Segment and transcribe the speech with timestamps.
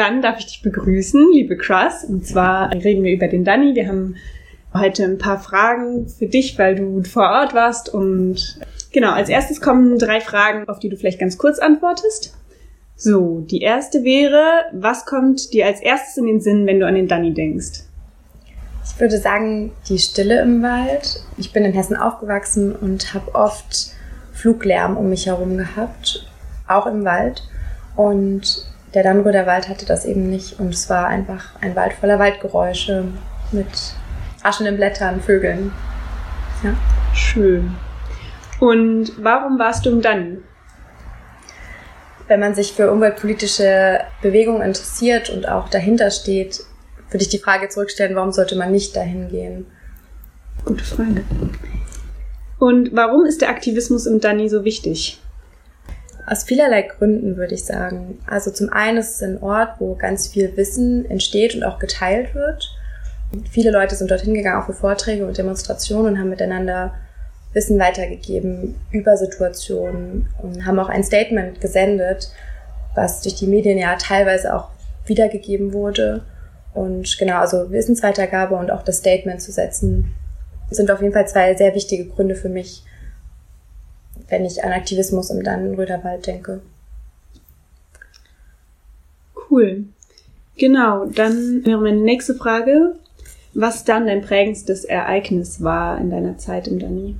[0.00, 2.04] Dann darf ich dich begrüßen, liebe Cross.
[2.04, 3.74] Und zwar reden wir über den Danny.
[3.74, 4.16] Wir haben
[4.72, 7.92] heute ein paar Fragen für dich, weil du vor Ort warst.
[7.92, 8.58] Und
[8.94, 12.34] genau, als erstes kommen drei Fragen, auf die du vielleicht ganz kurz antwortest.
[12.96, 16.94] So, die erste wäre, was kommt dir als erstes in den Sinn, wenn du an
[16.94, 17.80] den Danny denkst?
[18.86, 21.22] Ich würde sagen, die Stille im Wald.
[21.36, 23.90] Ich bin in Hessen aufgewachsen und habe oft
[24.32, 26.26] Fluglärm um mich herum gehabt,
[26.66, 27.42] auch im Wald.
[27.96, 28.64] Und
[28.94, 30.58] der Dannröder Wald hatte das eben nicht.
[30.58, 33.04] Und es war einfach ein Wald voller Waldgeräusche
[33.52, 33.94] mit
[34.42, 35.72] raschenden Blättern, Vögeln.
[36.62, 36.74] Ja.
[37.14, 37.76] Schön.
[38.58, 40.44] Und warum warst du im Dannen?
[42.28, 46.60] Wenn man sich für umweltpolitische Bewegungen interessiert und auch dahinter steht,
[47.10, 49.66] würde ich die Frage zurückstellen, warum sollte man nicht dahin gehen?
[50.64, 51.24] Gute Frage.
[52.58, 55.20] Und warum ist der Aktivismus im Dani so wichtig?
[56.26, 58.18] Aus vielerlei Gründen würde ich sagen.
[58.26, 62.34] Also zum einen ist es ein Ort, wo ganz viel Wissen entsteht und auch geteilt
[62.34, 62.70] wird.
[63.50, 66.94] Viele Leute sind dorthin gegangen, auch für Vorträge und Demonstrationen und haben miteinander
[67.52, 72.30] Wissen weitergegeben über Situationen und haben auch ein Statement gesendet,
[72.94, 74.70] was durch die Medien ja teilweise auch
[75.06, 76.22] wiedergegeben wurde.
[76.74, 80.14] Und genau, also Wissensweitergabe und auch das Statement zu setzen,
[80.70, 82.84] sind auf jeden Fall zwei sehr wichtige Gründe für mich,
[84.30, 86.62] wenn ich an Aktivismus im Dannenröderwald denke.
[89.50, 89.84] Cool.
[90.56, 92.96] Genau, dann wäre meine nächste Frage,
[93.54, 97.16] was dann dein prägendstes Ereignis war in deiner Zeit im Dani?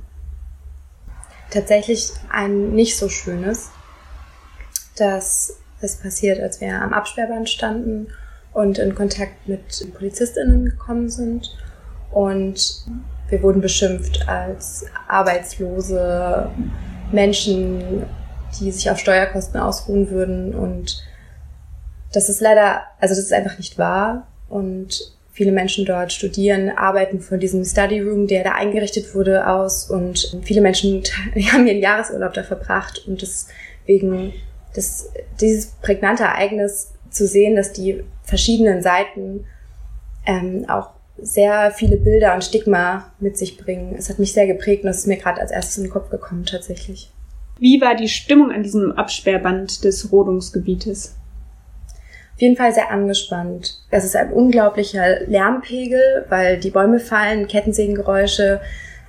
[1.49, 3.71] Tatsächlich ein nicht so schönes.
[4.95, 8.07] Das ist passiert, als wir am Absperrband standen
[8.53, 11.53] und in Kontakt mit PolizistInnen gekommen sind.
[12.11, 12.85] Und
[13.29, 16.49] wir wurden beschimpft als arbeitslose
[17.13, 18.05] Menschen,
[18.59, 20.53] die sich auf Steuerkosten ausruhen würden.
[20.53, 21.03] Und
[22.13, 24.27] das ist leider, also das ist einfach nicht wahr.
[24.49, 29.89] Und viele Menschen dort studieren, arbeiten von diesem Study Room, der da eingerichtet wurde, aus.
[29.89, 31.03] Und viele Menschen
[31.51, 33.03] haben ihren Jahresurlaub da verbracht.
[33.07, 34.33] Und deswegen
[34.75, 39.45] das, dieses prägnante Ereignis zu sehen, dass die verschiedenen Seiten
[40.25, 43.95] ähm, auch sehr viele Bilder und Stigma mit sich bringen.
[43.97, 46.09] Es hat mich sehr geprägt und das ist mir gerade als erstes in den Kopf
[46.09, 47.11] gekommen tatsächlich.
[47.59, 51.15] Wie war die Stimmung an diesem Absperrband des Rodungsgebietes?
[52.33, 53.83] Auf jeden Fall sehr angespannt.
[53.91, 58.61] Es ist ein unglaublicher Lärmpegel, weil die Bäume fallen, Kettensägengeräusche,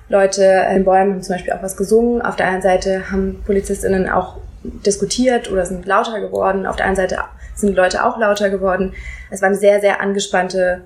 [0.09, 0.43] Leute
[0.75, 2.21] in Bäumen haben zum Beispiel auch was gesungen.
[2.21, 6.67] Auf der einen Seite haben PolizistInnen auch diskutiert oder sind lauter geworden.
[6.67, 7.17] Auf der einen Seite
[7.55, 8.93] sind Leute auch lauter geworden.
[9.31, 10.81] Es war eine sehr, sehr angespannte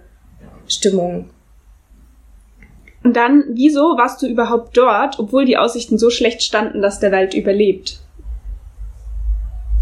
[0.67, 1.29] Stimmung.
[3.03, 7.11] Und dann, wieso warst du überhaupt dort, obwohl die Aussichten so schlecht standen, dass der
[7.11, 8.01] Wald überlebt?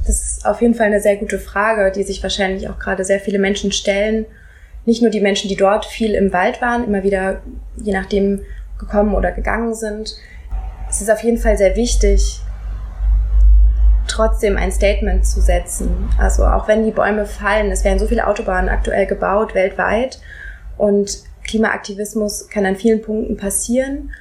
[0.06, 3.20] Das ist auf jeden Fall eine sehr gute Frage, die sich wahrscheinlich auch gerade sehr
[3.20, 4.28] viele Menschen stellen.
[4.86, 7.42] Nicht nur die Menschen, die dort viel im Wald waren, immer wieder,
[7.78, 8.42] je nachdem,
[8.78, 10.16] gekommen oder gegangen sind.
[10.88, 12.42] Es ist auf jeden Fall sehr wichtig,
[14.08, 16.10] trotzdem ein Statement zu setzen.
[16.20, 20.20] Also auch wenn die Bäume fallen, es werden so viele Autobahnen aktuell gebaut weltweit
[20.78, 24.12] und Klimaaktivismus kann an vielen Punkten passieren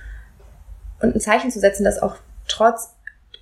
[1.01, 2.17] und ein Zeichen zu setzen, dass auch
[2.49, 2.91] trotz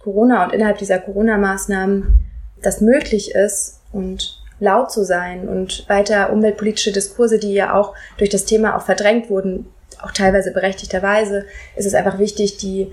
[0.02, 2.26] Corona und innerhalb dieser Corona-Maßnahmen
[2.60, 8.30] das möglich ist und laut zu sein und weiter umweltpolitische Diskurse, die ja auch durch
[8.30, 9.66] das Thema auch verdrängt wurden,
[10.00, 11.46] auch teilweise berechtigterweise,
[11.76, 12.92] ist es einfach wichtig, die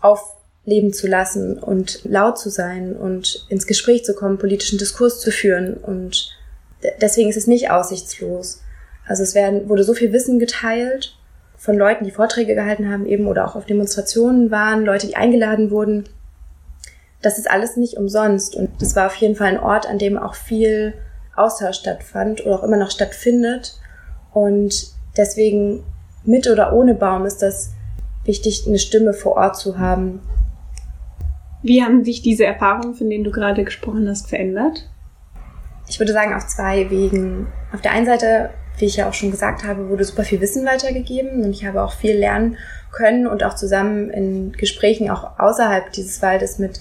[0.00, 5.20] auf leben zu lassen und laut zu sein und ins Gespräch zu kommen, politischen Diskurs
[5.20, 5.74] zu führen.
[5.74, 6.36] Und
[7.00, 8.62] deswegen ist es nicht aussichtslos.
[9.06, 11.16] Also es werden, wurde so viel Wissen geteilt
[11.56, 15.70] von Leuten, die Vorträge gehalten haben eben oder auch auf Demonstrationen waren, Leute, die eingeladen
[15.70, 16.04] wurden.
[17.22, 18.56] Das ist alles nicht umsonst.
[18.56, 20.94] Und es war auf jeden Fall ein Ort, an dem auch viel
[21.34, 23.78] Austausch stattfand oder auch immer noch stattfindet.
[24.32, 25.82] Und deswegen
[26.24, 27.70] mit oder ohne Baum ist das
[28.24, 30.20] wichtig, eine Stimme vor Ort zu haben,
[31.62, 34.88] wie haben sich diese Erfahrungen, von denen du gerade gesprochen hast, verändert?
[35.88, 37.48] Ich würde sagen, auf zwei Wegen.
[37.72, 40.64] Auf der einen Seite, wie ich ja auch schon gesagt habe, wurde super viel Wissen
[40.66, 42.56] weitergegeben und ich habe auch viel lernen
[42.92, 46.80] können und auch zusammen in Gesprächen auch außerhalb dieses Waldes mit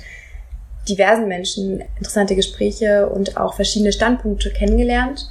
[0.88, 5.30] diversen Menschen interessante Gespräche und auch verschiedene Standpunkte kennengelernt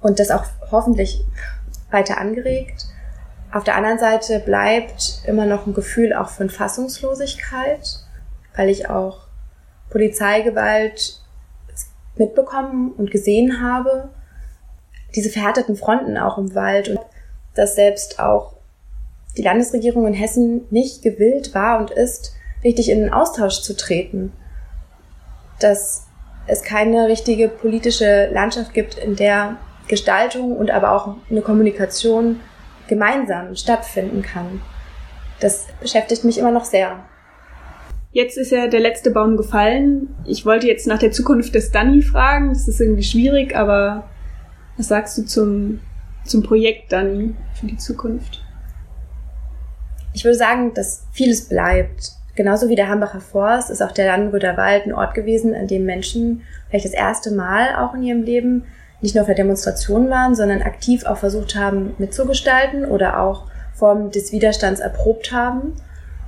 [0.00, 1.22] und das auch hoffentlich
[1.90, 2.86] weiter angeregt.
[3.52, 8.02] Auf der anderen Seite bleibt immer noch ein Gefühl auch von Fassungslosigkeit
[8.56, 9.26] weil ich auch
[9.90, 11.20] Polizeigewalt
[12.16, 14.10] mitbekommen und gesehen habe.
[15.14, 17.00] Diese verhärteten Fronten auch im Wald und
[17.54, 18.54] dass selbst auch
[19.36, 24.32] die Landesregierung in Hessen nicht gewillt war und ist, richtig in den Austausch zu treten.
[25.60, 26.06] Dass
[26.46, 29.56] es keine richtige politische Landschaft gibt, in der
[29.88, 32.40] Gestaltung und aber auch eine Kommunikation
[32.88, 34.60] gemeinsam stattfinden kann.
[35.40, 37.04] Das beschäftigt mich immer noch sehr.
[38.12, 40.14] Jetzt ist ja der letzte Baum gefallen.
[40.26, 42.50] Ich wollte jetzt nach der Zukunft des Danny fragen.
[42.50, 44.04] Das ist irgendwie schwierig, aber
[44.76, 45.80] was sagst du zum,
[46.24, 48.42] zum Projekt Danny für die Zukunft?
[50.14, 52.12] Ich würde sagen, dass vieles bleibt.
[52.34, 55.84] Genauso wie der Hambacher Forst ist auch der Landröder Wald ein Ort gewesen, an dem
[55.84, 58.64] Menschen vielleicht das erste Mal auch in ihrem Leben
[59.02, 64.10] nicht nur auf der Demonstration waren, sondern aktiv auch versucht haben mitzugestalten oder auch Formen
[64.10, 65.74] des Widerstands erprobt haben.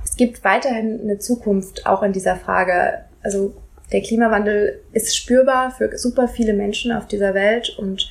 [0.03, 2.99] Es gibt weiterhin eine Zukunft auch in dieser Frage.
[3.23, 3.55] Also
[3.91, 8.09] der Klimawandel ist spürbar für super viele Menschen auf dieser Welt und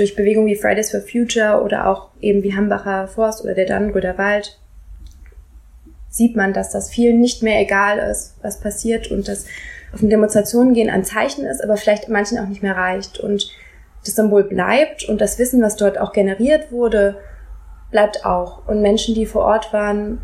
[0.00, 4.18] durch Bewegungen wie Fridays for Future oder auch eben wie Hambacher Forst oder der Dannenröder
[4.18, 4.58] Wald
[6.08, 9.46] sieht man, dass das vielen nicht mehr egal ist, was passiert und dass
[9.92, 13.18] auf eine Demonstration gehen ein Zeichen ist, aber vielleicht manchen auch nicht mehr reicht.
[13.18, 13.50] Und
[14.04, 17.16] das Symbol bleibt und das Wissen, was dort auch generiert wurde,
[17.90, 18.66] bleibt auch.
[18.66, 20.20] Und Menschen, die vor Ort waren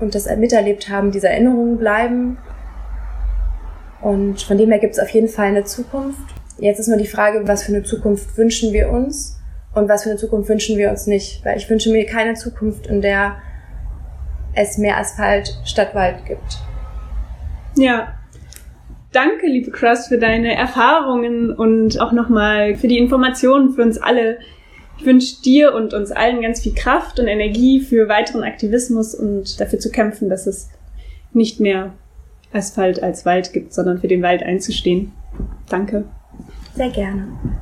[0.00, 2.38] und das miterlebt haben, diese Erinnerungen bleiben.
[4.00, 6.34] Und von dem her gibt es auf jeden Fall eine Zukunft.
[6.58, 9.38] Jetzt ist nur die Frage, was für eine Zukunft wünschen wir uns
[9.74, 11.44] und was für eine Zukunft wünschen wir uns nicht.
[11.44, 13.36] Weil ich wünsche mir keine Zukunft, in der
[14.54, 16.58] es mehr Asphalt statt Wald gibt.
[17.76, 18.14] Ja.
[19.12, 24.38] Danke, liebe Crust, für deine Erfahrungen und auch nochmal für die Informationen für uns alle.
[24.98, 29.60] Ich wünsche dir und uns allen ganz viel Kraft und Energie für weiteren Aktivismus und
[29.60, 30.68] dafür zu kämpfen, dass es
[31.32, 31.94] nicht mehr
[32.52, 35.12] Asphalt als Wald gibt, sondern für den Wald einzustehen.
[35.70, 36.04] Danke.
[36.74, 37.26] Sehr gerne.